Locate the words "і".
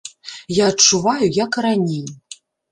1.63-1.67